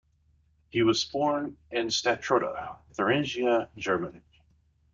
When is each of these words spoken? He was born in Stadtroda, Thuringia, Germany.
He 0.71 0.81
was 0.81 1.05
born 1.05 1.57
in 1.69 1.89
Stadtroda, 1.91 2.77
Thuringia, 2.95 3.69
Germany. 3.77 4.21